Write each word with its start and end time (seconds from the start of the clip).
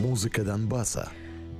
Музыка 0.00 0.42
Донбасса. 0.44 1.10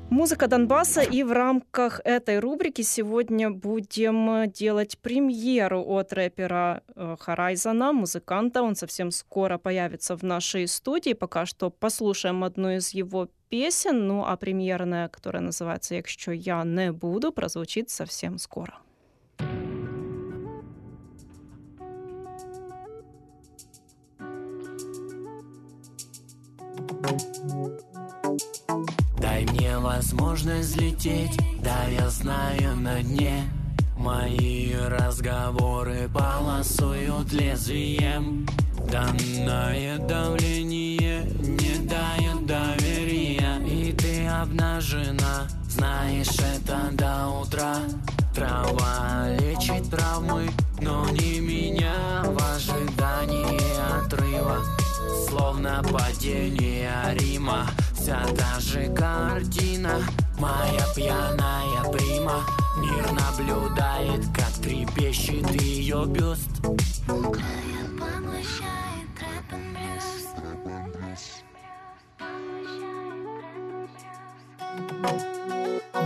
Музыка 0.08 0.48
Донбасса, 0.48 1.02
и 1.02 1.22
в 1.22 1.30
рамках 1.30 2.00
этой 2.04 2.38
рубрики 2.38 2.80
сегодня 2.80 3.50
будем 3.50 4.50
делать 4.50 4.98
премьеру 4.98 5.84
от 5.84 6.14
рэпера 6.14 6.82
э, 6.96 7.16
Харайзана, 7.20 7.92
музыканта. 7.92 8.62
Он 8.62 8.76
совсем 8.76 9.10
скоро 9.10 9.58
появится 9.58 10.16
в 10.16 10.22
нашей 10.22 10.66
студии. 10.68 11.12
Пока 11.12 11.44
что 11.44 11.68
послушаем 11.68 12.42
одну 12.42 12.70
из 12.70 12.94
его 12.94 13.28
песен, 13.50 14.06
ну 14.06 14.24
а 14.24 14.36
премьерная, 14.36 15.08
которая 15.08 15.42
называется 15.42 15.96
«Якщо 15.96 16.32
я 16.32 16.64
не 16.64 16.92
буду», 16.92 17.32
прозвучит 17.32 17.90
совсем 17.90 18.38
скоро. 18.38 18.78
Дай 27.02 27.18
мне 27.44 27.89
возможность 29.80 30.70
взлететь, 30.70 31.38
да 31.62 31.86
я 31.88 32.08
знаю 32.08 32.76
на 32.76 33.02
дне 33.02 33.44
Мои 34.00 34.72
разговоры 34.74 36.08
полосуют 36.08 37.32
лезвием. 37.32 38.46
Данное 38.90 39.98
давление 39.98 41.24
не 41.24 41.86
дает 41.86 42.46
доверия 42.46 43.58
И 43.66 43.92
ты 43.92 44.26
обнажена, 44.26 45.46
знаешь 45.68 46.34
это 46.38 46.88
до 46.92 47.28
утра. 47.28 47.76
Трава 48.34 49.28
лечит 49.38 49.90
травмы, 49.90 50.48
но 50.80 51.06
не 51.10 51.40
меня. 51.40 52.24
В 52.24 52.54
ожидании 52.54 54.02
отрыва 54.02 54.64
Словно 55.28 55.82
падение 55.92 56.90
Рима 57.18 57.66
Вся 58.10 58.26
та 58.36 58.60
же 58.60 58.88
картина. 58.88 60.00
Моя 60.36 60.84
пьяная 60.96 61.92
прима 61.92 62.44
Мир 62.78 63.12
наблюдает, 63.12 64.24
как 64.34 64.50
трепещет 64.60 65.48
ее 65.62 66.06
бюст. 66.06 66.50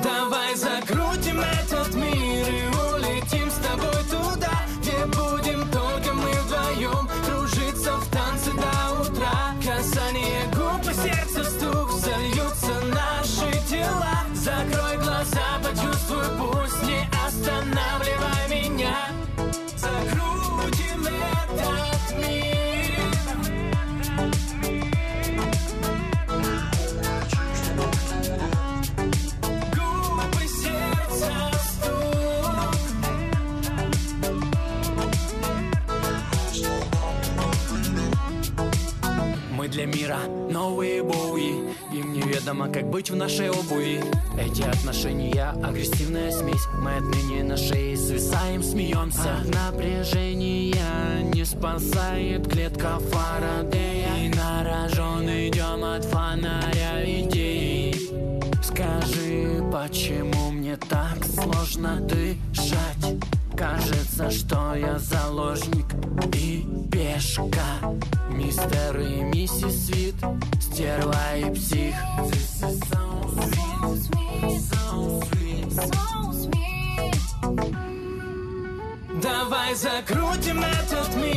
Давай 0.03 0.55
закрутим 0.57 1.41
этот 1.41 1.95
мир 1.95 2.24
как 42.75 42.91
быть 42.91 43.09
в 43.09 43.15
нашей 43.15 43.51
обуви. 43.51 44.03
Эти 44.37 44.63
отношения 44.63 45.55
агрессивная 45.63 46.33
смесь. 46.33 46.67
Мы 46.81 46.97
отныне 46.97 47.45
на 47.45 47.57
шее 47.57 47.97
свисаем, 47.97 48.65
смеемся. 48.65 49.37
От 49.37 49.55
напряжения 49.55 51.23
не 51.33 51.45
спасает 51.45 52.49
клетка 52.49 52.99
Фарадея. 52.99 54.25
И 54.25 54.29
на 54.31 54.65
рожон 54.65 55.25
идем 55.27 55.85
от 55.85 56.05
фонаря 56.05 57.05
идей. 57.05 57.95
Скажи, 58.61 59.63
почему 59.73 60.51
мне 60.51 60.77
так 60.77 61.25
сложно 61.25 62.01
дышать? 62.01 63.34
Кажется, 63.57 64.31
что 64.31 64.75
я 64.75 64.99
заложник 64.99 65.87
и 66.35 66.67
пешка 66.91 67.97
Мистер 68.31 69.01
и 69.01 69.23
миссис 69.23 69.87
Свит, 69.87 70.17
стерва 70.61 71.37
и 71.37 71.51
псих 71.55 71.95
This 72.31 72.63
is 72.63 72.81
so 72.91 73.25
sweet, 73.97 74.61
so 74.71 75.23
sweet. 75.23 75.75
Давай 79.23 79.75
закрутим 79.75 80.63
этот 80.63 81.15
мир 81.17 81.34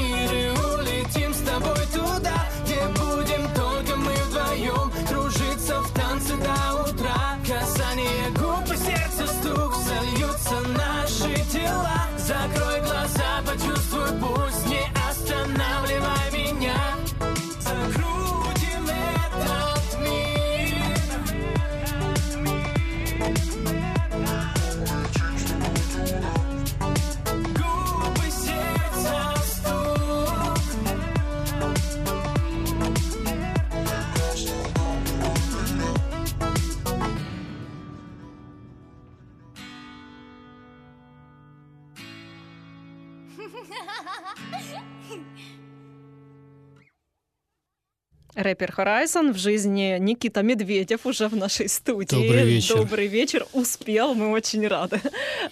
Рэпер 48.37 48.71
Horizon 48.77 49.33
в 49.33 49.37
жизни 49.37 49.97
Никита 49.99 50.43
Медведев 50.43 51.07
уже 51.07 51.27
в 51.27 51.35
нашей 51.35 51.67
студии. 51.67 52.13
Добрый 52.13 52.43
вечер. 52.43 52.75
Добрый 52.75 53.07
вечер. 53.07 53.47
Успел, 53.51 54.13
мы 54.13 54.29
очень 54.29 54.67
рады. 54.67 55.01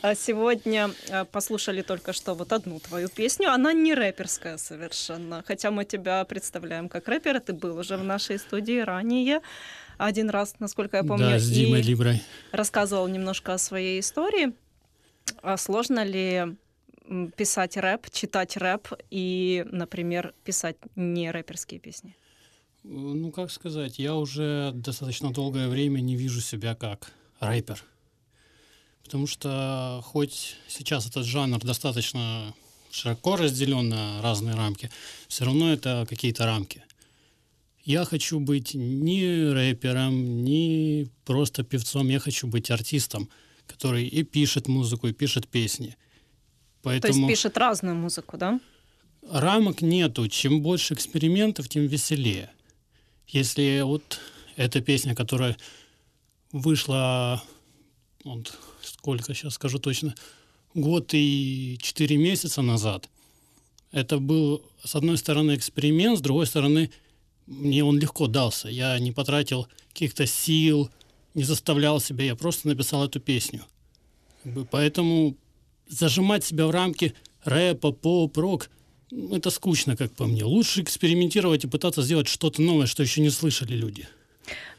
А 0.03 0.13
Сегодня 0.13 0.91
а, 1.09 1.25
послушали 1.25 1.81
только 1.81 2.13
что 2.13 2.35
вот 2.35 2.53
одну 2.53 2.79
твою 2.79 3.09
песню. 3.09 3.49
Она 3.49 3.73
не 3.73 3.95
рэперская 3.95 4.57
совершенно. 4.57 5.43
Хотя 5.47 5.71
мы 5.71 5.83
тебя 5.83 6.23
представляем 6.25 6.87
как 6.87 7.07
рэпера. 7.07 7.39
Ты 7.39 7.53
был 7.53 7.75
уже 7.75 7.97
в 7.97 8.03
нашей 8.03 8.37
студии 8.37 8.79
ранее. 8.79 9.41
Один 9.97 10.29
раз, 10.29 10.53
насколько 10.59 10.97
я 10.97 11.03
помню. 11.03 11.25
Да, 11.25 11.39
с 11.39 11.49
Димой 11.49 11.79
и 11.79 11.83
Либрой. 11.83 12.21
рассказывал 12.51 13.07
немножко 13.07 13.55
о 13.55 13.57
своей 13.57 13.99
истории. 13.99 14.53
А 15.41 15.57
сложно 15.57 16.03
ли 16.03 16.55
писать 17.35 17.77
рэп, 17.77 18.11
читать 18.11 18.57
рэп 18.57 18.89
и, 19.09 19.65
например, 19.71 20.35
писать 20.43 20.77
не 20.95 21.31
рэперские 21.31 21.79
песни? 21.79 22.15
Ну, 22.87 23.31
как 23.31 23.51
сказать, 23.51 23.97
я 23.97 24.15
уже 24.15 24.71
достаточно 24.75 25.31
долгое 25.31 25.67
время 25.67 26.01
не 26.01 26.15
вижу 26.15 26.39
себя 26.39 26.75
как 26.75 27.11
рэпер. 27.39 27.83
Потому 29.03 29.27
что 29.27 30.01
хоть 30.03 30.55
сейчас 30.67 31.07
этот 31.07 31.25
жанр 31.25 31.59
достаточно 31.59 32.53
широко 32.91 33.35
разделен 33.35 33.89
на 33.89 34.21
разные 34.21 34.55
рамки, 34.55 34.91
все 35.27 35.45
равно 35.45 35.73
это 35.73 36.05
какие-то 36.07 36.45
рамки. 36.45 36.83
Я 37.83 38.05
хочу 38.05 38.39
быть 38.39 38.73
не 38.73 39.51
рэпером, 39.51 40.43
не 40.43 41.07
просто 41.23 41.63
певцом, 41.63 42.09
я 42.09 42.19
хочу 42.19 42.47
быть 42.47 42.71
артистом, 42.71 43.29
который 43.67 44.07
и 44.07 44.23
пишет 44.23 44.67
музыку, 44.67 45.07
и 45.07 45.13
пишет 45.13 45.47
песни. 45.47 45.95
То 46.81 46.91
есть 46.91 47.03
Поэтому 47.03 47.27
пишет 47.27 47.57
разную 47.57 47.95
музыку, 47.95 48.37
да? 48.37 48.59
рамок 49.31 49.81
нету. 49.81 50.27
Чем 50.27 50.61
больше 50.61 50.93
экспериментов, 50.93 51.69
тем 51.69 51.87
веселее. 51.87 52.51
Если 53.27 53.81
вот 53.81 54.19
эта 54.55 54.81
песня, 54.81 55.15
которая 55.15 55.57
вышла, 56.51 57.43
вот 58.23 58.57
сколько 58.81 59.33
сейчас 59.33 59.55
скажу 59.55 59.79
точно, 59.79 60.15
год 60.73 61.09
и 61.13 61.77
четыре 61.81 62.17
месяца 62.17 62.61
назад, 62.61 63.09
это 63.91 64.19
был, 64.19 64.63
с 64.83 64.95
одной 64.95 65.17
стороны, 65.17 65.55
эксперимент, 65.55 66.19
с 66.19 66.21
другой 66.21 66.47
стороны, 66.47 66.91
мне 67.45 67.83
он 67.83 67.99
легко 67.99 68.27
дался. 68.27 68.67
Я 68.67 68.97
не 68.99 69.11
потратил 69.11 69.67
каких-то 69.89 70.25
сил, 70.25 70.89
не 71.33 71.43
заставлял 71.43 71.99
себя, 71.99 72.25
я 72.25 72.35
просто 72.35 72.67
написал 72.67 73.05
эту 73.05 73.19
песню. 73.19 73.63
Поэтому 74.71 75.35
зажимать 75.87 76.43
себя 76.43 76.67
в 76.67 76.71
рамки 76.71 77.13
рэпа, 77.43 77.91
поп, 77.91 78.37
рок, 78.37 78.69
это 79.31 79.49
скучно, 79.49 79.95
как 79.95 80.11
по 80.11 80.25
мне. 80.25 80.43
Лучше 80.43 80.81
экспериментировать 80.81 81.63
и 81.63 81.67
пытаться 81.67 82.01
сделать 82.01 82.27
что-то 82.27 82.61
новое, 82.61 82.87
что 82.87 83.03
еще 83.03 83.21
не 83.21 83.29
слышали 83.29 83.73
люди. 83.75 84.07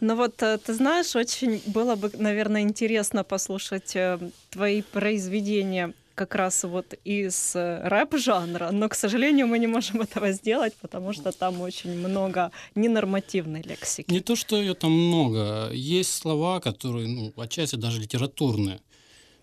Ну 0.00 0.14
вот, 0.14 0.42
э, 0.42 0.58
ты 0.58 0.74
знаешь, 0.74 1.16
очень 1.16 1.60
было 1.66 1.96
бы, 1.96 2.10
наверное, 2.14 2.62
интересно 2.62 3.24
послушать 3.24 3.96
э, 3.96 4.18
твои 4.50 4.82
произведения 4.82 5.92
как 6.14 6.34
раз 6.34 6.64
вот 6.64 6.94
из 7.04 7.52
э, 7.56 7.80
рэп-жанра, 7.88 8.70
но, 8.70 8.88
к 8.88 8.94
сожалению, 8.94 9.46
мы 9.48 9.58
не 9.58 9.66
можем 9.66 10.00
этого 10.00 10.32
сделать, 10.32 10.74
потому 10.80 11.12
что 11.12 11.32
там 11.32 11.60
очень 11.60 11.90
много 11.98 12.50
ненормативной 12.74 13.62
лексики. 13.62 14.10
Не 14.10 14.20
то, 14.20 14.36
что 14.36 14.56
ее 14.56 14.74
там 14.74 14.92
много. 14.92 15.70
Есть 15.72 16.14
слова, 16.14 16.60
которые, 16.60 17.08
ну, 17.08 17.32
отчасти 17.36 17.76
даже 17.76 18.00
литературные. 18.00 18.80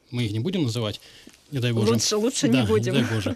Мы 0.10 0.24
их 0.24 0.32
не 0.32 0.40
будем 0.40 0.64
называть, 0.64 1.02
не 1.52 1.60
дай 1.60 1.72
боже. 1.74 1.94
Лучше, 1.94 2.18
лучше 2.18 2.48
Да, 2.48 2.62
не 2.62 2.68
будем. 2.68 2.94
дай 2.94 3.04
боже. 3.04 3.36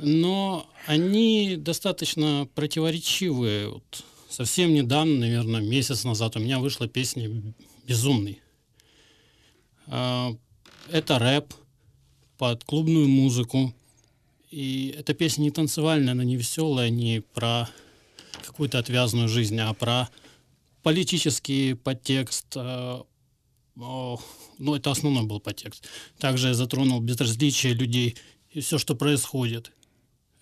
Но 0.00 0.68
они 0.86 1.56
достаточно 1.56 2.48
противоречивые. 2.54 3.68
Вот 3.68 4.04
совсем 4.28 4.72
недавно, 4.72 5.18
наверное, 5.18 5.60
месяц 5.60 6.04
назад 6.04 6.36
у 6.36 6.40
меня 6.40 6.60
вышла 6.60 6.86
песня 6.86 7.28
«Безумный». 7.86 8.40
А, 9.86 10.36
Это 10.90 11.18
рэп 11.18 11.52
под 12.38 12.62
клубную 12.64 13.08
музыку. 13.08 13.74
И 14.50 14.94
эта 14.96 15.14
песня 15.14 15.42
не 15.42 15.50
танцевальная, 15.50 16.12
она 16.12 16.24
не 16.24 16.36
веселая, 16.36 16.90
не 16.90 17.20
про 17.20 17.68
какую-то 18.46 18.78
отвязную 18.78 19.28
жизнь, 19.28 19.58
а 19.58 19.74
про 19.74 20.08
политический 20.82 21.74
подтекст. 21.74 22.56
о, 22.56 23.06
Ну, 24.58 24.74
это 24.74 24.90
основной 24.90 25.24
был 25.24 25.40
подтекст. 25.40 25.86
Также 26.18 26.48
я 26.48 26.54
затронул 26.54 27.00
безразличие 27.00 27.74
людей 27.74 28.16
и 28.50 28.60
все, 28.60 28.78
что 28.78 28.94
происходит. 28.94 29.72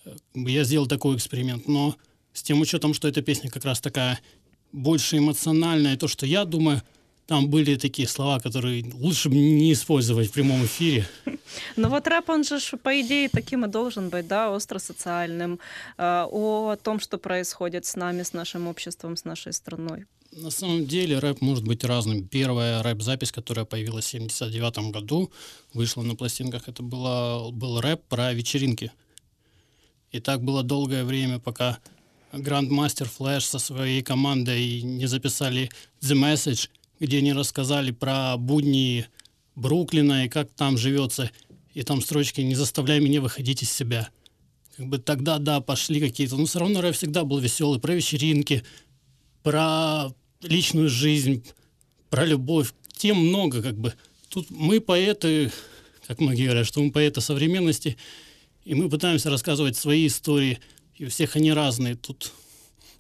Э, 0.07 0.17
Я 0.35 0.65
сделал 0.65 0.87
такой 0.87 1.17
эксперимент, 1.17 1.69
но 1.69 1.97
с 2.33 2.43
тем 2.43 2.61
учетом, 2.61 2.95
что 2.95 3.09
эта 3.09 3.23
песня 3.23 3.51
как 3.51 3.65
раз 3.65 3.81
такая 3.81 4.19
больше 4.73 5.19
эмоциональная, 5.19 5.97
то, 5.97 6.09
что 6.09 6.27
я 6.27 6.45
думаю, 6.45 6.83
там 7.27 7.49
были 7.49 7.77
такие 7.77 8.07
слова, 8.07 8.39
которые 8.39 8.85
лучше 8.95 9.29
бы 9.29 9.35
не 9.35 9.73
использовать 9.73 10.29
в 10.29 10.33
прямом 10.33 10.65
эфире. 10.65 11.09
Но 11.77 11.89
вот 11.89 12.07
рэп, 12.07 12.29
он 12.31 12.45
же, 12.45 12.59
по 12.77 13.01
идее, 13.01 13.29
таким 13.29 13.65
и 13.65 13.69
должен 13.69 14.11
быть, 14.11 14.29
да, 14.29 14.51
остро-социальным, 14.53 15.59
э, 15.99 16.27
о 16.31 16.77
том, 16.77 17.01
что 17.01 17.19
происходит 17.19 17.85
с 17.85 17.97
нами, 17.97 18.23
с 18.23 18.33
нашим 18.33 18.69
обществом, 18.69 19.17
с 19.17 19.25
нашей 19.25 19.53
страной. 19.53 20.07
На 20.33 20.51
самом 20.51 20.87
деле 20.87 21.19
рэп 21.19 21.41
может 21.41 21.65
быть 21.65 21.85
разным. 21.85 22.29
Первая 22.29 22.83
рэп-запись, 22.83 23.33
которая 23.33 23.65
появилась 23.65 24.05
в 24.05 24.09
79 24.09 24.93
году, 24.93 25.31
вышла 25.73 26.03
на 26.03 26.15
пластинках, 26.15 26.69
это 26.69 26.83
была, 26.83 27.51
был 27.51 27.81
рэп 27.81 28.03
про 28.09 28.35
вечеринки. 28.35 28.93
И 30.17 30.21
так 30.21 30.43
было 30.43 30.63
долгое 30.63 31.05
время, 31.05 31.39
пока 31.39 31.79
Грандмастер 32.33 33.09
Флэш 33.09 33.45
со 33.45 33.59
своей 33.59 34.03
командой 34.03 34.81
не 34.81 35.07
записали 35.07 35.71
The 36.01 36.15
Message, 36.15 36.71
где 37.01 37.19
они 37.19 37.35
рассказали 37.35 37.91
про 37.91 38.37
будни 38.39 39.07
Бруклина 39.55 40.25
и 40.25 40.29
как 40.29 40.51
там 40.53 40.79
живется. 40.79 41.31
И 41.75 41.83
там 41.83 42.01
строчки 42.01 42.41
«Не 42.41 42.55
заставляй 42.55 43.01
меня 43.01 43.21
выходить 43.21 43.63
из 43.63 43.71
себя». 43.71 44.09
Как 44.77 44.87
бы 44.87 44.99
тогда, 44.99 45.39
да, 45.39 45.61
пошли 45.61 46.01
какие-то... 46.01 46.37
Но 46.37 46.47
все 46.47 46.61
равно 46.61 46.81
рэп 46.81 46.95
всегда 46.95 47.25
был 47.25 47.39
веселый. 47.39 47.79
Про 47.79 47.95
вечеринки, 47.95 48.63
про 49.43 50.15
личную 50.43 50.89
жизнь, 50.89 51.45
про 52.09 52.25
любовь. 52.25 52.73
Тем 52.97 53.19
много, 53.19 53.63
как 53.63 53.77
бы. 53.77 53.95
Тут 54.31 54.51
мы 54.51 54.81
поэты, 54.81 55.53
как 56.07 56.21
многие 56.21 56.45
говорят, 56.45 56.67
что 56.67 56.83
мы 56.83 56.91
поэты 56.91 57.21
современности, 57.21 57.97
и 58.67 58.75
мы 58.75 58.89
пытаемся 58.89 59.31
рассказывать 59.31 59.77
свои 59.77 60.09
истории, 60.09 60.59
и 60.97 61.07
у 61.07 61.09
всех 61.09 61.37
они 61.37 61.53
разные. 61.53 61.95
Тут 61.95 62.33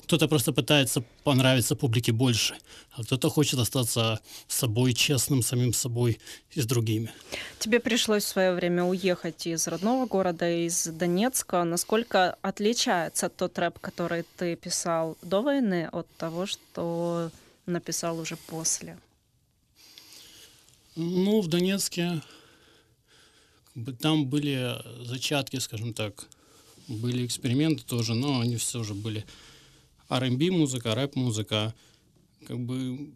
кто-то 0.04 0.28
просто 0.28 0.52
пытается 0.52 1.02
понравиться 1.24 1.74
публике 1.74 2.12
больше, 2.12 2.54
а 2.92 3.02
кто-то 3.02 3.28
хочет 3.28 3.58
остаться 3.58 4.20
собой, 4.46 4.92
честным 4.92 5.42
самим 5.42 5.72
собой 5.72 6.20
и 6.52 6.60
с 6.60 6.66
другими. 6.66 7.10
Тебе 7.58 7.80
пришлось 7.80 8.22
в 8.22 8.28
свое 8.28 8.54
время 8.54 8.84
уехать 8.84 9.48
из 9.48 9.66
родного 9.66 10.06
города, 10.06 10.48
из 10.48 10.86
Донецка. 10.86 11.64
Насколько 11.64 12.38
отличается 12.42 13.28
тот 13.28 13.58
рэп, 13.58 13.80
который 13.80 14.24
ты 14.36 14.54
писал 14.54 15.18
до 15.20 15.42
войны, 15.42 15.88
от 15.90 16.06
того, 16.16 16.46
что 16.46 17.32
написал 17.66 18.20
уже 18.20 18.36
после? 18.36 18.96
Ну, 20.94 21.40
в 21.40 21.48
Донецке 21.48 22.22
там 24.00 24.26
были 24.26 24.76
зачатки, 25.04 25.56
скажем 25.58 25.92
так, 25.92 26.28
были 26.88 27.26
эксперименты 27.26 27.84
тоже, 27.84 28.14
но 28.14 28.40
они 28.40 28.56
все 28.56 28.82
же 28.82 28.94
были 28.94 29.24
R&B 30.08 30.50
музыка, 30.50 30.94
рэп-музыка. 30.94 31.74
Как 32.46 32.58
бы, 32.58 33.10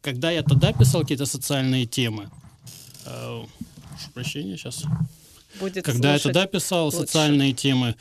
когда 0.00 0.30
я 0.30 0.42
тогда 0.42 0.72
писал 0.72 1.02
какие-то 1.02 1.26
социальные 1.26 1.86
темы, 1.86 2.30
э, 3.04 3.44
прошу 3.90 4.10
прощения 4.14 4.56
сейчас, 4.56 4.84
Будет 5.60 5.84
когда 5.84 6.14
я 6.14 6.18
тогда 6.18 6.46
писал 6.46 6.86
лучше. 6.86 6.98
социальные 6.98 7.52
темы, 7.52 7.94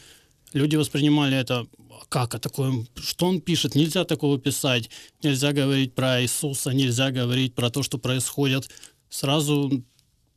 люди 0.53 0.75
воспринимали 0.75 1.38
это 1.38 1.68
как, 2.09 2.35
а 2.35 2.39
такое, 2.39 2.85
что 2.95 3.25
он 3.27 3.41
пишет, 3.41 3.75
нельзя 3.75 4.06
такого 4.06 4.39
писать, 4.39 4.89
нельзя 5.21 5.51
говорить 5.51 5.94
про 5.94 6.21
Иисуса, 6.21 6.71
нельзя 6.71 7.12
говорить 7.12 7.53
про 7.53 7.69
то, 7.69 7.83
что 7.83 7.97
происходит. 7.97 8.69
Сразу 9.09 9.83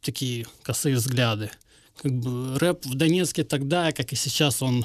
такие 0.01 0.47
косые 0.63 0.97
взгляды. 0.97 1.51
Как 1.97 2.13
бы 2.13 2.59
рэп 2.59 2.87
в 2.87 2.95
Донецке 2.95 3.45
тогда, 3.45 3.93
как 3.93 4.13
и 4.13 4.17
сейчас, 4.17 4.63
он 4.63 4.85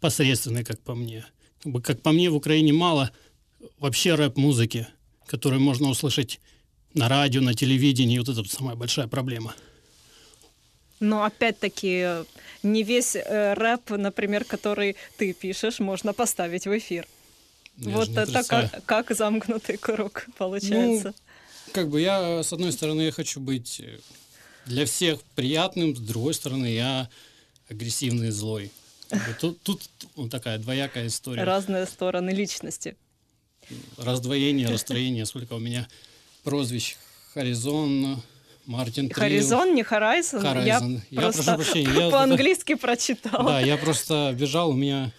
посредственный, 0.00 0.64
как 0.64 0.80
по 0.80 0.94
мне. 0.94 1.24
Как, 1.62 1.72
бы, 1.72 1.80
как 1.80 2.02
по 2.02 2.12
мне, 2.12 2.30
в 2.30 2.34
Украине 2.34 2.72
мало 2.72 3.10
вообще 3.78 4.14
рэп-музыки, 4.14 4.86
которую 5.26 5.60
можно 5.60 5.88
услышать 5.88 6.40
на 6.94 7.08
радио, 7.08 7.40
на 7.40 7.54
телевидении. 7.54 8.18
Вот 8.18 8.28
это 8.28 8.44
самая 8.44 8.76
большая 8.76 9.06
проблема. 9.06 9.54
Но 11.00 11.24
опять-таки 11.24 12.24
не 12.62 12.82
весь 12.82 13.16
э, 13.16 13.54
рэп, 13.54 13.90
например, 13.90 14.44
который 14.44 14.96
ты 15.18 15.32
пишешь, 15.34 15.78
можно 15.78 16.12
поставить 16.12 16.66
в 16.66 16.76
эфир. 16.76 17.06
Я 17.76 17.90
вот 17.90 18.08
это 18.16 18.42
как, 18.44 18.84
как 18.86 19.10
замкнутый 19.14 19.76
круг 19.76 20.26
получается. 20.38 21.14
Как 21.76 21.90
бы 21.90 22.00
я, 22.00 22.42
с 22.42 22.54
одной 22.54 22.72
стороны, 22.72 23.02
я 23.02 23.12
хочу 23.12 23.38
быть 23.38 23.80
э, 23.80 23.98
для 24.64 24.86
всех 24.86 25.20
приятным, 25.34 25.94
с 25.94 26.00
другой 26.00 26.32
стороны, 26.32 26.72
я 26.72 27.10
агрессивный 27.68 28.28
и 28.28 28.30
злой. 28.30 28.70
Тут, 29.38 29.60
тут 29.62 29.82
такая 30.30 30.56
двоякая 30.58 31.06
история. 31.08 31.44
Разные 31.44 31.84
стороны 31.84 32.30
личности. 32.30 32.96
Раздвоение, 33.98 34.68
расстроение. 34.68 35.26
Сколько 35.26 35.52
у 35.52 35.58
меня 35.58 35.86
прозвищ. 36.44 36.96
Хоризон, 37.34 38.22
Мартин 38.64 39.10
Трил. 39.10 39.18
Хоризон, 39.20 39.74
не 39.74 39.82
Horizon. 39.82 40.64
Я 40.64 40.78
Horizon. 40.78 41.00
Я 41.10 41.20
просто 41.20 41.42
прошу 41.42 41.56
прощения, 41.72 42.04
я- 42.06 42.10
по-английски 42.10 42.74
прочитала. 42.74 43.44
Да, 43.44 43.60
я 43.60 43.76
просто 43.76 44.34
бежал, 44.34 44.70
у 44.70 44.74
меня... 44.74 45.12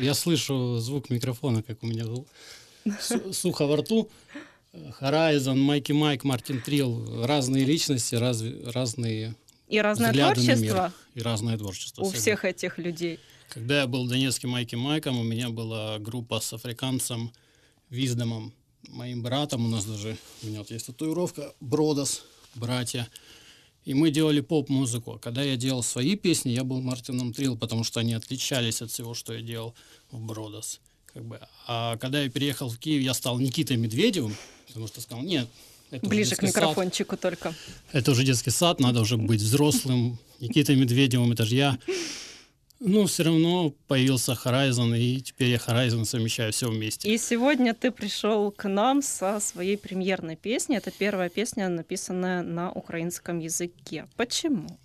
Я 0.00 0.14
слышу 0.14 0.78
звук 0.78 1.10
микрофона, 1.10 1.62
как 1.62 1.84
у 1.84 1.86
меня 1.86 2.06
су- 3.00 3.32
сухо 3.32 3.66
во 3.66 3.76
рту. 3.76 4.10
Horizon, 5.00 5.56
Майки 5.56 5.92
Майк, 5.92 6.24
Мартин 6.24 6.60
Трил. 6.60 7.24
Разные 7.24 7.64
личности, 7.64 8.14
разви- 8.14 8.70
разные 8.70 9.34
И 9.68 9.80
разное 9.80 10.12
творчество 10.12 10.92
И 11.14 11.20
разное 11.20 11.58
творчество. 11.58 12.02
у 12.02 12.06
всегда. 12.06 12.20
всех 12.20 12.44
этих 12.44 12.78
людей. 12.78 13.18
Когда 13.48 13.80
я 13.80 13.86
был 13.86 14.06
донецким 14.06 14.50
Майки 14.50 14.74
Майком, 14.74 15.18
у 15.18 15.22
меня 15.22 15.50
была 15.50 15.98
группа 15.98 16.40
с 16.40 16.52
африканцем 16.52 17.32
Виздомом, 17.90 18.52
моим 18.88 19.22
братом. 19.22 19.64
У 19.66 19.68
нас 19.68 19.84
даже, 19.84 20.16
у 20.42 20.46
меня 20.46 20.58
вот 20.60 20.70
есть 20.70 20.86
татуировка, 20.86 21.54
Бродос, 21.60 22.22
братья. 22.54 23.08
И 23.84 23.94
мы 23.94 24.10
делали 24.10 24.40
поп-музыку. 24.40 25.12
А 25.12 25.18
Когда 25.20 25.42
я 25.44 25.56
делал 25.56 25.82
свои 25.84 26.16
песни, 26.16 26.50
я 26.50 26.64
был 26.64 26.80
Мартином 26.82 27.32
Трилл, 27.32 27.56
потому 27.56 27.84
что 27.84 28.00
они 28.00 28.14
отличались 28.14 28.82
от 28.82 28.90
всего, 28.90 29.14
что 29.14 29.32
я 29.32 29.40
делал 29.40 29.74
в 30.10 30.20
Бродос. 30.20 30.80
Как 31.06 31.24
бы. 31.24 31.38
А 31.68 31.96
когда 31.98 32.20
я 32.22 32.28
переехал 32.28 32.68
в 32.68 32.78
Киев, 32.78 33.00
я 33.02 33.14
стал 33.14 33.38
Никитой 33.38 33.76
Медведевым, 33.76 34.34
потому 34.76 34.88
что 34.88 35.00
сказал, 35.00 35.24
нет, 35.24 35.48
это 35.90 36.06
Ближе 36.06 36.36
к 36.36 36.40
детский 36.40 36.46
сад. 36.48 36.56
микрофончику 36.56 37.16
только. 37.16 37.54
Это 37.92 38.10
уже 38.10 38.24
детский 38.24 38.50
сад, 38.50 38.78
надо 38.78 39.00
уже 39.00 39.16
быть 39.16 39.40
взрослым. 39.40 40.18
Никитой 40.38 40.76
Медведевым, 40.76 41.32
это 41.32 41.46
же 41.46 41.56
я. 41.56 41.78
Ну, 42.78 43.06
все 43.06 43.22
равно 43.22 43.72
появился 43.88 44.32
Horizon, 44.32 44.98
и 44.98 45.22
теперь 45.22 45.48
я 45.48 45.56
Horizon 45.56 46.04
совмещаю 46.04 46.52
все 46.52 46.68
вместе. 46.68 47.08
И 47.10 47.16
сегодня 47.16 47.72
ты 47.72 47.90
пришел 47.90 48.50
к 48.50 48.68
нам 48.68 49.00
со 49.00 49.40
своей 49.40 49.78
премьерной 49.78 50.36
песней. 50.36 50.76
Это 50.76 50.90
первая 50.90 51.30
песня, 51.30 51.70
написанная 51.70 52.42
на 52.42 52.70
украинском 52.70 53.38
языке. 53.38 54.06
Почему? 54.16 54.78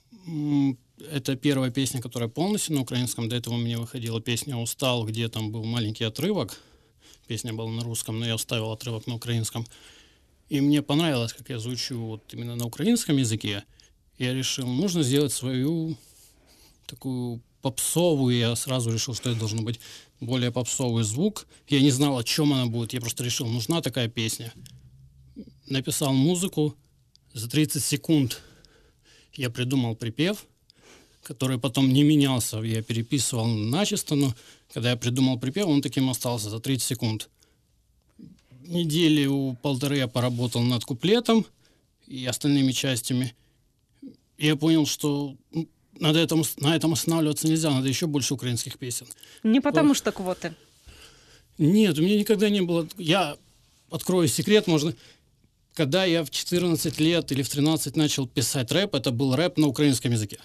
Это 1.12 1.36
первая 1.36 1.70
песня, 1.70 2.02
которая 2.02 2.30
полностью 2.30 2.76
на 2.76 2.82
украинском. 2.82 3.28
До 3.28 3.36
этого 3.36 3.56
у 3.56 3.58
меня 3.58 3.78
выходила 3.78 4.22
песня 4.22 4.56
«Устал», 4.56 5.06
где 5.06 5.28
там 5.28 5.52
был 5.52 5.66
маленький 5.66 6.06
отрывок. 6.06 6.62
Песня 7.32 7.54
была 7.54 7.72
на 7.72 7.84
русском, 7.84 8.20
но 8.20 8.26
я 8.26 8.36
вставил 8.36 8.74
отрывок 8.74 9.08
на 9.08 9.16
украинском. 9.16 9.66
И 10.50 10.60
мне 10.60 10.82
понравилось, 10.82 11.32
как 11.32 11.48
я 11.48 11.60
звучу 11.60 11.98
вот 11.98 12.34
именно 12.34 12.58
на 12.58 12.66
украинском 12.66 13.16
языке. 13.16 13.64
Я 14.18 14.34
решил, 14.34 14.68
нужно 14.68 15.02
сделать 15.02 15.32
свою 15.32 15.96
такую 16.88 17.42
попсовую. 17.62 18.36
Я 18.36 18.54
сразу 18.58 18.92
решил, 18.92 19.14
что 19.14 19.30
это 19.30 19.40
должно 19.40 19.62
быть 19.62 19.80
более 20.20 20.52
попсовый 20.52 21.06
звук. 21.06 21.48
Я 21.70 21.80
не 21.80 21.92
знал, 21.92 22.18
о 22.18 22.24
чем 22.26 22.52
она 22.52 22.66
будет. 22.66 22.92
Я 22.92 23.00
просто 23.00 23.24
решил, 23.24 23.48
нужна 23.48 23.82
такая 23.82 24.10
песня. 24.10 24.54
Написал 25.68 26.12
музыку. 26.12 26.76
За 27.32 27.50
30 27.50 27.82
секунд 27.82 28.42
я 29.36 29.50
придумал 29.50 29.96
припев, 29.96 30.46
который 31.24 31.58
потом 31.58 31.94
не 31.94 32.04
менялся. 32.04 32.58
Я 32.58 32.84
переписывал 32.84 33.48
начисто, 33.48 34.16
но 34.16 34.36
когда 34.74 34.92
я 34.92 34.98
придумал 34.98 35.38
припев, 35.40 35.68
он 35.68 35.82
таким 35.82 36.10
остался 36.10 36.50
за 36.50 36.60
30 36.60 36.88
секунд. 36.88 37.30
Недели 38.64 39.26
у 39.26 39.56
полторы 39.56 39.98
я 39.98 40.08
поработал 40.08 40.62
над 40.62 40.86
куплетом 40.86 41.46
и 42.08 42.26
остальными 42.26 42.72
частями. 42.72 43.36
И 44.38 44.48
я 44.48 44.56
понял, 44.56 44.86
что 44.86 45.36
надо 46.00 46.20
этом, 46.20 46.44
на 46.58 46.76
этом 46.76 46.94
останавливаться 46.94 47.48
нельзя, 47.48 47.70
надо 47.70 47.88
еще 47.88 48.08
больше 48.08 48.34
украинских 48.34 48.78
песен. 48.78 49.08
Не 49.44 49.60
потому 49.60 49.94
что 49.94 50.12
квоты. 50.12 50.56
Нет, 51.58 51.98
у 52.00 52.02
меня 52.02 52.18
никогда 52.18 52.50
не 52.50 52.62
было... 52.62 52.88
Я 52.98 53.38
открою 53.90 54.28
секрет, 54.28 54.68
можно... 54.68 54.96
Когда 55.74 56.04
я 56.04 56.24
в 56.26 56.30
14 56.30 57.00
лет 57.00 57.32
или 57.32 57.44
в 57.44 57.50
13 57.50 57.96
начал 57.96 58.28
писать 58.28 58.72
рэп, 58.72 58.96
это 58.96 59.12
был 59.12 59.36
рэп 59.36 59.58
на 59.58 59.68
украинском 59.68 60.12
языке. 60.12 60.38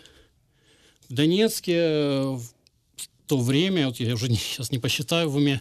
В 1.08 1.14
Донецке 1.14 2.20
в 2.20 2.55
то 3.26 3.38
время, 3.38 3.86
вот 3.86 4.00
я 4.00 4.14
уже 4.14 4.28
не, 4.28 4.36
сейчас 4.36 4.70
не 4.70 4.78
посчитаю 4.78 5.30
в 5.30 5.36
уме, 5.36 5.60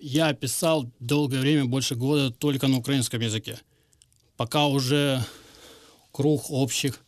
я 0.00 0.32
писал 0.32 0.90
долгое 0.98 1.40
время, 1.40 1.66
больше 1.66 1.94
года, 1.94 2.30
только 2.30 2.68
на 2.68 2.78
украинском 2.78 3.20
языке. 3.20 3.58
Пока 4.36 4.66
уже 4.66 5.24
круг 6.12 6.50
общих 6.50 7.00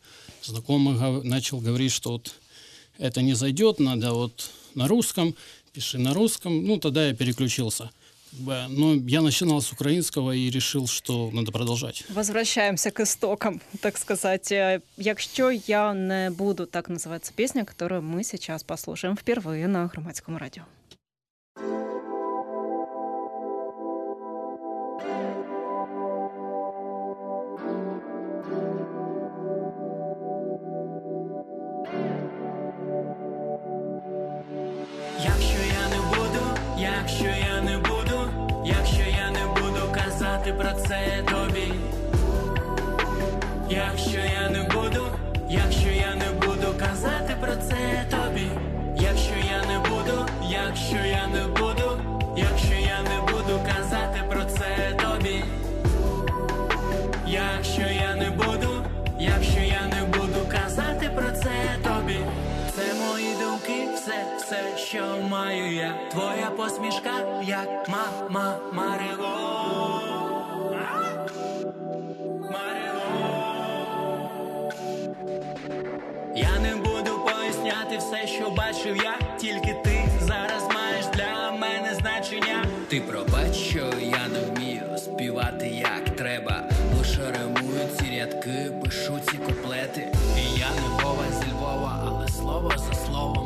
знакомых 0.43 1.23
начал 1.23 1.59
говорить, 1.59 1.91
что 1.91 2.11
вот 2.11 2.33
это 2.97 3.21
не 3.21 3.33
зайдет, 3.33 3.79
надо 3.79 4.13
вот 4.13 4.51
на 4.75 4.87
русском, 4.87 5.35
пиши 5.71 5.97
на 5.97 6.13
русском. 6.13 6.65
Ну, 6.65 6.77
тогда 6.77 7.07
я 7.07 7.15
переключился. 7.15 7.89
Но 8.39 8.93
я 9.07 9.21
начинал 9.21 9.61
с 9.61 9.71
украинского 9.71 10.31
и 10.31 10.49
решил, 10.49 10.87
что 10.87 11.29
надо 11.31 11.51
продолжать. 11.51 12.03
Возвращаемся 12.09 12.91
к 12.91 12.99
истокам, 12.99 13.61
так 13.81 13.97
сказать. 13.97 14.51
Э, 14.51 14.81
Якщо 14.97 15.51
я 15.51 15.93
не 15.93 16.29
буду, 16.31 16.65
так 16.65 16.89
называется 16.89 17.33
песня, 17.35 17.65
которую 17.65 18.01
мы 18.01 18.23
сейчас 18.23 18.63
послушаем 18.63 19.15
впервые 19.15 19.67
на 19.67 19.87
Громадском 19.87 20.37
радио. 20.37 20.63
Казати 40.43 40.63
про 40.63 40.87
це 40.87 41.23
тобі, 41.25 41.73
якщо 43.69 44.19
я 44.19 44.49
не 44.49 44.63
буду, 44.63 45.07
якщо 45.49 45.89
я 45.89 46.15
не 46.15 46.47
буду 46.47 46.67
казати 46.79 47.35
про 47.41 47.55
це 47.55 48.05
тобі, 48.09 48.49
якщо 48.97 49.33
я 49.51 49.63
не 49.67 49.79
буду, 49.79 50.25
якщо 50.49 50.95
я 50.95 51.27
не 51.27 51.47
буду, 51.47 51.99
якщо 52.37 52.73
я 52.73 53.01
не 53.03 53.21
буду 53.31 53.59
казати 53.65 54.23
про 54.29 54.45
це 54.45 54.97
тобі, 55.01 55.43
якщо 57.27 57.81
я 57.81 58.15
не 58.15 58.29
буду, 58.29 58.85
якщо 59.19 59.59
я 59.59 59.81
не 59.95 60.17
буду 60.17 60.47
казати 60.51 61.09
про 61.15 61.31
це 61.31 61.77
тобі, 61.83 62.19
це 62.75 62.93
мої 62.93 63.33
думки, 63.33 63.87
все, 63.95 64.25
все, 64.37 64.77
що 64.77 65.03
маю 65.29 65.75
я. 65.75 65.93
Твоя 66.11 66.51
посмішка, 66.57 67.11
як 67.43 67.89
мама 67.89 68.57
Марило. 68.73 70.32
Поясняти 77.93 77.97
все, 77.97 78.27
що 78.27 78.49
бачив 78.49 78.97
я, 78.97 79.37
тільки 79.37 79.73
ти 79.83 80.09
зараз 80.21 80.63
маєш 80.73 81.05
для 81.05 81.51
мене 81.51 81.93
значення. 81.93 82.65
Ти 82.89 83.01
пробач, 83.01 83.55
що 83.55 83.79
я 84.01 84.27
не 84.27 84.39
вмію 84.39 84.97
співати 84.97 85.67
як 85.67 86.15
треба. 86.15 86.63
Лише 86.97 87.21
римую 87.31 87.87
ці 87.99 88.19
рядки, 88.19 88.71
пишу 88.83 89.19
ці 89.31 89.37
куплети. 89.37 90.07
І 90.37 90.59
я 90.59 90.69
не 90.69 91.03
Вова 91.03 91.23
зі 91.31 91.51
Львова, 91.51 92.03
але 92.07 92.27
слово 92.27 92.71
за 92.77 92.93
словом. 93.05 93.42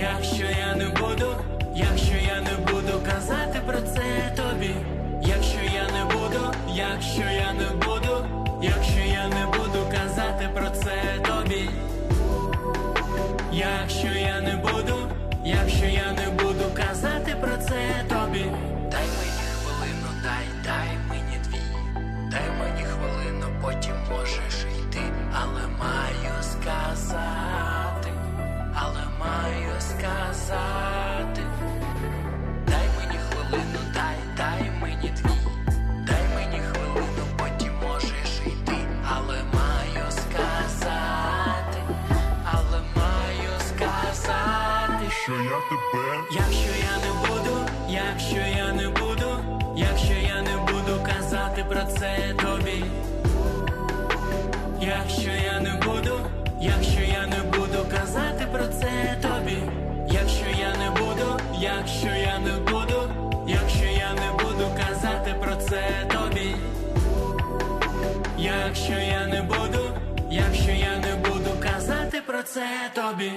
Якщо 0.00 0.44
я 0.44 0.74
не 0.74 0.88
буду, 0.88 1.36
якщо 1.74 2.14
я 2.14 2.40
не 2.40 2.72
буду 2.72 3.00
казати 3.06 3.59
тебе 45.70 46.24
Якщо 46.30 46.72
я 46.90 46.94
не 47.04 47.28
буду, 47.28 47.56
якщо 47.88 48.36
я 48.36 48.72
не 48.72 48.88
буду, 48.88 49.44
якщо 49.76 50.14
я 50.14 50.42
не 50.42 50.56
буду 50.56 51.04
казати 51.06 51.64
про 51.68 51.82
це 51.84 52.34
тобі, 52.38 52.84
якщо 54.80 55.30
я 55.30 55.60
не 55.60 55.74
буду, 55.86 56.20
якщо 56.60 57.00
я 57.00 57.26
не 57.26 57.42
буду 57.58 57.86
казати 57.90 58.46
про 58.52 58.66
це 58.66 59.18
тобі, 59.22 59.58
якщо 60.10 60.46
я 60.60 60.76
не 60.76 60.90
буду, 60.90 61.40
якщо 61.58 62.06
я 62.06 62.38
не 62.38 62.56
буду, 62.72 63.10
якщо 63.46 63.84
я 63.84 64.14
не 64.14 64.32
буду 64.32 64.66
казати 64.76 65.34
про 65.40 65.56
це 65.56 66.08
тобі, 66.12 66.54
якщо 68.38 68.92
я 68.92 69.26
не 69.26 69.42
буду, 69.42 69.84
якщо 70.30 70.70
я 70.70 70.98
не 70.98 71.14
буду 71.16 71.50
казати 71.60 72.22
про 72.26 72.42
це 72.42 72.66
тобі. 72.94 73.32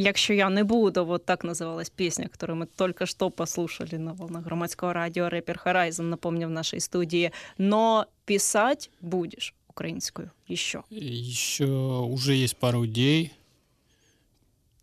Якщо 0.00 0.34
я 0.34 0.50
не 0.50 0.64
буду, 0.64 1.04
вот 1.04 1.24
так 1.24 1.44
называлась 1.44 1.90
песня, 1.90 2.28
которую 2.28 2.56
мы 2.58 2.66
только 2.66 3.04
что 3.06 3.30
послушали 3.30 3.96
на 3.96 4.14
волнах 4.14 4.44
громадского 4.44 4.92
радио 4.92 5.28
рэпер 5.28 5.60
Horizon, 5.66 6.02
напомню, 6.02 6.46
в 6.46 6.50
нашей 6.50 6.80
студии. 6.80 7.32
Но 7.58 8.06
писать 8.24 8.90
будешь 9.00 9.54
украинскую 9.68 10.30
еще. 10.46 10.84
Еще 10.90 11.66
уже 11.66 12.34
есть 12.34 12.56
пару 12.56 12.86
идей, 12.86 13.32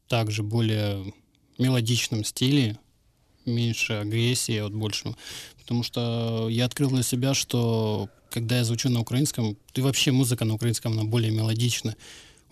также 0.09 0.43
более 0.43 1.13
мелодичном 1.57 2.25
стиле, 2.25 2.77
меньше 3.45 3.93
агрессии, 3.93 4.59
вот 4.59 4.73
больше. 4.73 5.15
Потому 5.61 5.83
что 5.83 6.49
я 6.49 6.65
открыл 6.65 6.89
для 6.89 7.03
себя, 7.03 7.33
что 7.33 8.09
когда 8.29 8.57
я 8.57 8.65
звучу 8.65 8.89
на 8.89 8.99
украинском, 8.99 9.55
и 9.75 9.81
вообще 9.81 10.11
музыка 10.11 10.43
на 10.43 10.55
украинском, 10.55 10.91
она 10.91 11.05
более 11.05 11.31
мелодична. 11.31 11.95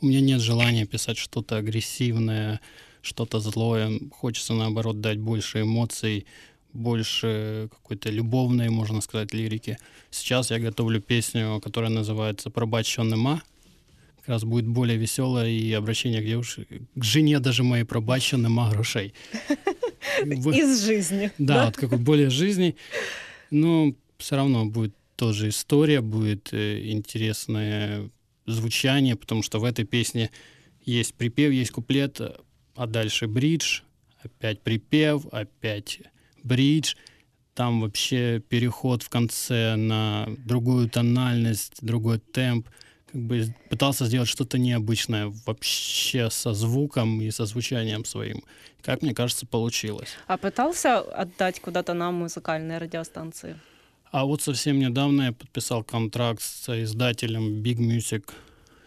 У 0.04 0.06
меня 0.06 0.20
нет 0.20 0.42
желания 0.42 0.86
писать 0.86 1.18
что-то 1.18 1.56
агрессивное, 1.56 2.60
что-то 3.02 3.40
злое. 3.40 4.02
Хочется, 4.12 4.54
наоборот, 4.54 5.00
дать 5.00 5.18
больше 5.18 5.62
эмоций, 5.62 6.26
больше 6.74 7.70
какой-то 7.72 8.10
любовной, 8.10 8.70
можно 8.70 9.00
сказать, 9.00 9.34
лирики. 9.34 9.78
Сейчас 10.12 10.52
я 10.52 10.60
готовлю 10.60 11.00
песню, 11.00 11.62
которая 11.64 11.90
называется 11.90 12.50
«Пробачен 12.50 13.08
нема». 13.08 13.42
Как 14.18 14.28
раз 14.28 14.44
будет 14.44 14.68
более 14.68 14.98
веселая 14.98 15.48
и 15.50 15.72
обращение 15.72 16.22
к 16.22 16.26
девушке. 16.26 16.68
К 16.96 17.04
жене 17.04 17.40
даже 17.40 17.64
моей 17.64 17.86
пробачен 17.86 18.44
нема 18.44 18.70
грошей. 18.72 19.14
Из 20.26 20.84
жизни. 20.84 21.32
да, 21.38 21.68
вот 21.68 21.78
какой 21.78 21.98
более 21.98 22.30
жизни. 22.30 22.76
Но 23.52 23.94
все 24.18 24.36
равно 24.36 24.66
будет 24.66 24.94
тоже 25.16 25.48
история, 25.48 26.02
будет 26.02 26.50
э, 26.52 26.90
интересное 26.92 28.10
звучание, 28.46 29.16
потому 29.16 29.44
что 29.44 29.60
в 29.60 29.64
этой 29.64 29.86
песне 29.86 30.32
есть 30.82 31.14
припев, 31.16 31.52
есть 31.52 31.72
куплет, 31.72 32.20
а 32.76 32.88
дальше 32.88 33.28
бридж, 33.28 33.82
опять 34.24 34.62
припев, 34.62 35.26
опять 35.32 36.02
бридж. 36.44 36.96
Там 37.54 37.82
вообще 37.82 38.40
переход 38.40 39.04
в 39.04 39.10
конце 39.10 39.76
на 39.76 40.28
другую 40.40 40.90
тональность, 40.90 41.78
другой 41.82 42.20
темп. 42.20 42.68
Как 43.12 43.22
бы 43.22 43.54
пытался 43.70 44.06
сделать 44.06 44.28
что-то 44.28 44.58
необычное 44.58 45.32
вообще 45.46 46.32
со 46.32 46.54
звуком 46.54 47.22
и 47.22 47.30
со 47.30 47.46
звучанием 47.46 48.06
своим. 48.06 48.44
Как 48.82 49.04
мне 49.04 49.14
кажется, 49.14 49.46
получилось. 49.46 50.10
А 50.26 50.38
пытался 50.38 51.00
отдать 51.00 51.60
куда-то 51.60 51.94
на 51.94 52.12
музыкальные 52.12 52.80
радиостанции? 52.80 53.56
А 54.14 54.26
вот 54.26 54.44
совсем 54.44 54.78
недавно 54.78 55.24
я 55.24 55.32
подписал 55.32 55.84
контракт 55.84 56.40
с 56.44 56.84
издателем 56.84 57.64
Big 57.64 57.78
Music 57.78 58.30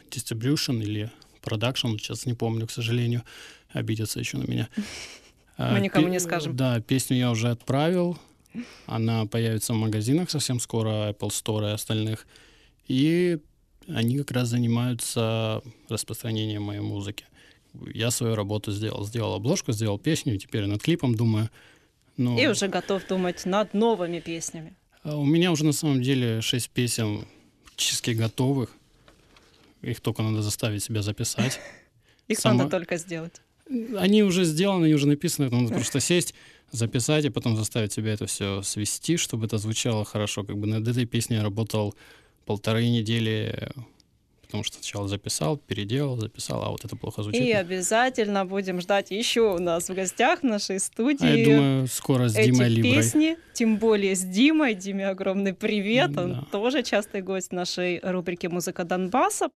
Distribution 0.09 0.81
или 0.81 1.11
Production, 1.43 1.99
сейчас 1.99 2.27
не 2.27 2.35
помню, 2.35 2.69
к 2.69 2.71
сожалению, 2.71 3.25
обидятся 3.73 4.21
еще 4.21 4.39
на 4.39 4.45
меня. 4.45 4.69
А, 5.59 5.73
Мы 5.73 5.81
никому 5.81 6.09
не 6.09 6.21
скажем. 6.21 6.55
Да, 6.55 6.81
песню 6.81 7.17
я 7.17 7.31
уже 7.31 7.49
отправил, 7.49 8.19
она 8.85 9.25
появится 9.25 9.73
в 9.73 9.77
магазинах 9.77 10.29
совсем 10.31 10.61
скоро, 10.61 11.13
Apple 11.13 11.31
Store 11.31 11.71
и 11.71 11.73
остальных. 11.73 12.27
И 12.87 13.39
они 13.89 14.19
как 14.19 14.33
раз 14.33 14.49
занимаются 14.49 15.63
распространением 15.89 16.63
моей 16.63 16.83
музыки. 16.83 17.25
Я 17.95 18.11
свою 18.11 18.35
работу 18.35 18.71
сделал. 18.71 19.07
Сделал 19.07 19.33
обложку, 19.33 19.73
сделал 19.73 19.99
песню, 19.99 20.35
и 20.35 20.39
теперь 20.39 20.67
над 20.67 20.83
клипом 20.83 21.15
думаю. 21.15 21.49
Ну, 22.19 22.39
И 22.39 22.47
уже 22.49 22.69
готов 22.69 23.07
думать 23.07 23.47
над 23.47 23.73
новыми 23.73 24.21
песнями. 24.21 24.77
А 25.07 25.17
У 25.17 25.25
меня 25.25 25.53
уже 25.53 25.65
на 25.65 25.73
самом 25.73 26.03
деле 26.03 26.41
шесть 26.41 26.69
песен 26.71 27.27
практически 27.65 28.11
готовых. 28.11 28.71
Их 29.83 30.01
только 30.01 30.23
надо 30.23 30.43
заставить 30.43 30.83
себя 30.83 31.03
записать. 31.03 31.61
Их 32.29 32.41
Сама- 32.41 32.65
надо 32.65 32.71
только 32.71 32.97
сделать. 32.97 33.41
Они 33.97 34.25
уже 34.25 34.45
сделаны, 34.45 34.87
они 34.87 34.95
уже 34.95 35.07
написаны, 35.07 35.49
надо 35.49 35.75
просто 35.75 36.01
сесть, 36.01 36.35
записать 36.73 37.25
и 37.25 37.31
потом 37.31 37.57
заставить 37.57 37.93
себя 37.93 38.13
это 38.13 38.27
все 38.27 38.63
свести, 38.63 39.17
чтобы 39.17 39.47
это 39.47 39.59
звучало 39.59 40.05
хорошо. 40.05 40.43
Как 40.43 40.57
бы 40.59 40.67
над 40.67 40.87
этой 40.89 41.05
песней 41.05 41.37
я 41.37 41.43
работал 41.45 41.95
полторы 42.45 42.89
недели, 42.89 43.71
потому 44.47 44.65
что 44.65 44.77
сначала 44.77 45.09
записал, 45.09 45.57
переделал, 45.59 46.19
записал, 46.19 46.63
а 46.65 46.71
вот 46.71 46.85
это 46.85 46.97
плохо 46.97 47.23
звучит. 47.23 47.43
И 47.43 47.53
обязательно 47.53 48.45
будем 48.47 48.81
ждать 48.81 49.11
еще 49.11 49.55
у 49.55 49.59
нас 49.59 49.89
в 49.89 49.95
гостях 49.95 50.41
в 50.41 50.45
нашей 50.45 50.81
студии. 50.81 51.27
а 51.27 51.35
я 51.37 51.45
думаю, 51.45 51.87
скоро 51.89 52.29
с 52.29 52.37
эти 52.37 52.51
Димой 52.51 52.69
Либрой. 52.69 52.95
песни, 52.95 53.37
тем 53.53 53.77
более 53.79 54.15
с 54.17 54.23
Димой. 54.23 54.75
Диме 54.75 55.09
огромный 55.09 55.55
привет. 55.55 56.17
Он 56.17 56.33
Да. 56.33 56.45
тоже 56.51 56.83
частый 56.83 57.23
гость 57.23 57.53
нашей 57.53 58.01
рубрики 58.03 58.47
«Музыка 58.47 58.85
Донбасса». 58.85 59.49